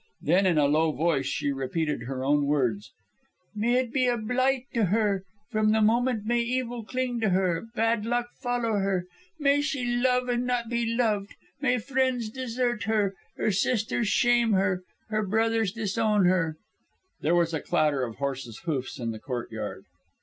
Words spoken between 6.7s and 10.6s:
cling to her, bad luck follow her; may she love and